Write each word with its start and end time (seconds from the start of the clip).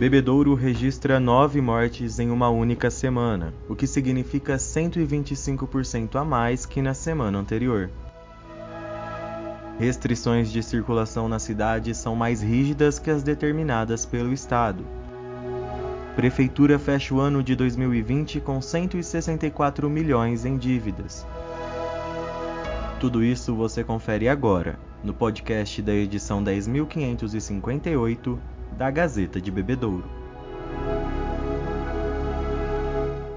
Bebedouro 0.00 0.54
registra 0.54 1.20
nove 1.20 1.60
mortes 1.60 2.18
em 2.18 2.30
uma 2.30 2.48
única 2.48 2.90
semana, 2.90 3.52
o 3.68 3.76
que 3.76 3.86
significa 3.86 4.56
125% 4.56 6.16
a 6.18 6.24
mais 6.24 6.64
que 6.64 6.80
na 6.80 6.94
semana 6.94 7.38
anterior. 7.38 7.90
Restrições 9.78 10.50
de 10.50 10.62
circulação 10.62 11.28
na 11.28 11.38
cidade 11.38 11.94
são 11.94 12.16
mais 12.16 12.40
rígidas 12.40 12.98
que 12.98 13.10
as 13.10 13.22
determinadas 13.22 14.06
pelo 14.06 14.32
Estado. 14.32 14.86
Prefeitura 16.16 16.78
fecha 16.78 17.14
o 17.14 17.20
ano 17.20 17.42
de 17.42 17.54
2020 17.54 18.40
com 18.40 18.58
164 18.58 19.90
milhões 19.90 20.46
em 20.46 20.56
dívidas. 20.56 21.26
Tudo 22.98 23.22
isso 23.22 23.54
você 23.54 23.84
confere 23.84 24.30
agora, 24.30 24.78
no 25.04 25.12
podcast 25.12 25.82
da 25.82 25.92
edição 25.92 26.42
10.558 26.42 28.38
da 28.80 28.90
Gazeta 28.90 29.38
de 29.38 29.50
Bebedouro. 29.50 30.08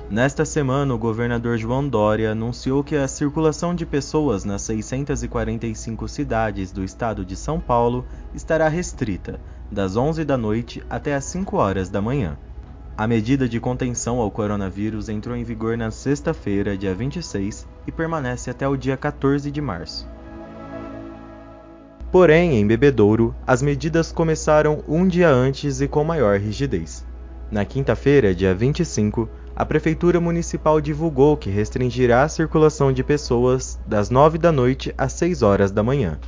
Nesta 0.09 0.45
semana, 0.45 0.93
o 0.93 0.97
governador 0.97 1.57
João 1.57 1.85
Dória 1.85 2.31
anunciou 2.31 2.81
que 2.81 2.95
a 2.95 3.09
circulação 3.09 3.75
de 3.75 3.85
pessoas 3.85 4.45
nas 4.45 4.61
645 4.61 6.07
cidades 6.07 6.71
do 6.71 6.81
estado 6.81 7.25
de 7.25 7.35
São 7.35 7.59
Paulo 7.59 8.05
estará 8.33 8.69
restrita, 8.69 9.37
das 9.69 9.97
11 9.97 10.23
da 10.23 10.37
noite 10.37 10.81
até 10.89 11.13
as 11.13 11.25
5 11.25 11.57
horas 11.57 11.89
da 11.89 12.01
manhã. 12.01 12.37
A 12.95 13.05
medida 13.05 13.45
de 13.49 13.59
contenção 13.59 14.19
ao 14.19 14.31
coronavírus 14.31 15.09
entrou 15.09 15.35
em 15.35 15.43
vigor 15.43 15.75
na 15.75 15.91
sexta-feira, 15.91 16.77
dia 16.77 16.95
26, 16.95 17.67
e 17.85 17.91
permanece 17.91 18.49
até 18.49 18.65
o 18.65 18.77
dia 18.77 18.95
14 18.95 19.51
de 19.51 19.59
março. 19.59 20.12
Porém, 22.13 22.59
em 22.59 22.67
Bebedouro, 22.67 23.35
as 23.47 23.63
medidas 23.63 24.11
começaram 24.11 24.83
um 24.87 25.07
dia 25.07 25.27
antes 25.27 25.81
e 25.81 25.87
com 25.87 26.03
maior 26.03 26.39
rigidez. 26.39 27.03
Na 27.49 27.65
quinta-feira, 27.65 28.35
dia 28.35 28.53
25, 28.53 29.27
a 29.55 29.65
Prefeitura 29.65 30.19
Municipal 30.19 30.79
divulgou 30.79 31.35
que 31.35 31.49
restringirá 31.49 32.21
a 32.21 32.29
circulação 32.29 32.93
de 32.93 33.03
pessoas 33.03 33.79
das 33.87 34.11
9 34.11 34.37
da 34.37 34.51
noite 34.51 34.93
às 34.95 35.13
6 35.13 35.41
horas 35.41 35.71
da 35.71 35.81
manhã. 35.81 36.19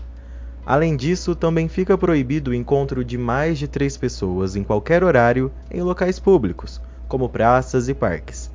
Além 0.65 0.97
disso, 0.97 1.35
também 1.35 1.67
fica 1.67 1.95
proibido 1.95 2.49
o 2.49 2.55
encontro 2.55 3.05
de 3.05 3.15
mais 3.15 3.59
de 3.59 3.67
três 3.67 3.95
pessoas 3.95 4.55
em 4.55 4.63
qualquer 4.63 5.03
horário 5.03 5.51
em 5.69 5.83
locais 5.83 6.17
públicos, 6.17 6.81
como 7.07 7.29
praças 7.29 7.87
e 7.87 7.93
parques, 7.93 8.49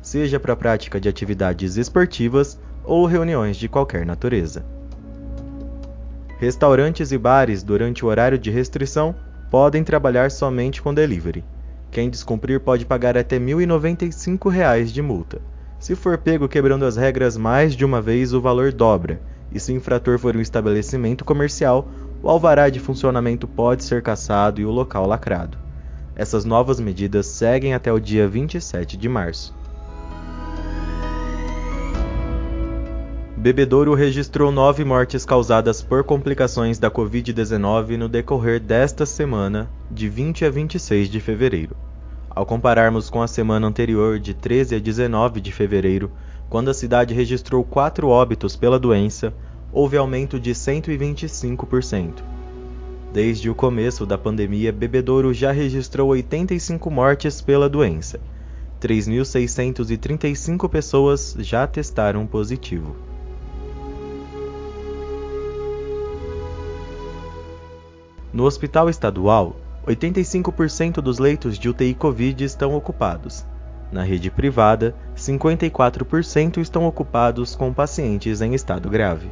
seja 0.00 0.38
para 0.38 0.52
a 0.52 0.56
prática 0.56 1.00
de 1.00 1.08
atividades 1.08 1.76
esportivas 1.76 2.56
ou 2.84 3.06
reuniões 3.06 3.56
de 3.56 3.68
qualquer 3.68 4.06
natureza. 4.06 4.75
Restaurantes 6.38 7.12
e 7.12 7.18
bares, 7.18 7.62
durante 7.62 8.04
o 8.04 8.08
horário 8.08 8.38
de 8.38 8.50
restrição, 8.50 9.14
podem 9.50 9.82
trabalhar 9.82 10.30
somente 10.30 10.82
com 10.82 10.92
delivery. 10.92 11.44
Quem 11.90 12.10
descumprir 12.10 12.60
pode 12.60 12.84
pagar 12.84 13.16
até 13.16 13.38
R$ 13.38 13.44
1.095 13.44 14.84
de 14.84 15.02
multa. 15.02 15.40
Se 15.78 15.94
for 15.94 16.18
pego 16.18 16.48
quebrando 16.48 16.84
as 16.84 16.96
regras 16.96 17.36
mais 17.36 17.74
de 17.74 17.84
uma 17.84 18.02
vez, 18.02 18.32
o 18.32 18.40
valor 18.40 18.72
dobra 18.72 19.20
e 19.52 19.60
se 19.60 19.72
o 19.72 19.76
infrator 19.76 20.18
for 20.18 20.36
um 20.36 20.40
estabelecimento 20.40 21.24
comercial, 21.24 21.88
o 22.22 22.28
alvará 22.28 22.68
de 22.68 22.80
funcionamento 22.80 23.46
pode 23.46 23.84
ser 23.84 24.02
cassado 24.02 24.60
e 24.60 24.66
o 24.66 24.70
local 24.70 25.06
lacrado. 25.06 25.58
Essas 26.14 26.44
novas 26.44 26.80
medidas 26.80 27.26
seguem 27.26 27.74
até 27.74 27.92
o 27.92 28.00
dia 28.00 28.26
27 28.26 28.96
de 28.96 29.08
março. 29.08 29.54
Bebedouro 33.46 33.94
registrou 33.94 34.50
nove 34.50 34.84
mortes 34.84 35.24
causadas 35.24 35.80
por 35.80 36.02
complicações 36.02 36.80
da 36.80 36.90
Covid-19 36.90 37.96
no 37.96 38.08
decorrer 38.08 38.58
desta 38.58 39.06
semana, 39.06 39.70
de 39.88 40.08
20 40.08 40.44
a 40.44 40.50
26 40.50 41.08
de 41.08 41.20
fevereiro. 41.20 41.76
Ao 42.28 42.44
compararmos 42.44 43.08
com 43.08 43.22
a 43.22 43.28
semana 43.28 43.64
anterior, 43.64 44.18
de 44.18 44.34
13 44.34 44.74
a 44.74 44.78
19 44.80 45.40
de 45.40 45.52
fevereiro, 45.52 46.10
quando 46.50 46.70
a 46.70 46.74
cidade 46.74 47.14
registrou 47.14 47.62
quatro 47.62 48.08
óbitos 48.08 48.56
pela 48.56 48.80
doença, 48.80 49.32
houve 49.72 49.96
aumento 49.96 50.40
de 50.40 50.50
125%. 50.50 52.14
Desde 53.12 53.48
o 53.48 53.54
começo 53.54 54.04
da 54.04 54.18
pandemia, 54.18 54.72
Bebedouro 54.72 55.32
já 55.32 55.52
registrou 55.52 56.08
85 56.08 56.90
mortes 56.90 57.40
pela 57.40 57.68
doença. 57.68 58.18
3.635 58.80 60.68
pessoas 60.68 61.36
já 61.38 61.64
testaram 61.64 62.26
positivo. 62.26 63.06
No 68.36 68.44
hospital 68.44 68.90
estadual, 68.90 69.56
85% 69.86 71.00
dos 71.00 71.18
leitos 71.18 71.58
de 71.58 71.70
UTI 71.70 71.94
Covid 71.94 72.44
estão 72.44 72.74
ocupados. 72.74 73.46
Na 73.90 74.02
rede 74.02 74.30
privada, 74.30 74.94
54% 75.16 76.58
estão 76.58 76.86
ocupados 76.86 77.56
com 77.56 77.72
pacientes 77.72 78.42
em 78.42 78.52
estado 78.52 78.90
grave. 78.90 79.30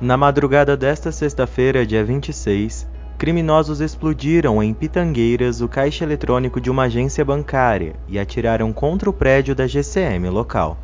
Na 0.00 0.16
madrugada 0.16 0.76
desta 0.76 1.12
sexta-feira, 1.12 1.86
dia 1.86 2.04
26, 2.04 2.88
criminosos 3.16 3.80
explodiram 3.80 4.60
em 4.60 4.74
Pitangueiras 4.74 5.60
o 5.60 5.68
caixa 5.68 6.02
eletrônico 6.02 6.60
de 6.60 6.68
uma 6.68 6.86
agência 6.86 7.24
bancária 7.24 7.94
e 8.08 8.18
atiraram 8.18 8.72
contra 8.72 9.08
o 9.08 9.12
prédio 9.12 9.54
da 9.54 9.68
GCM 9.68 10.28
local. 10.30 10.76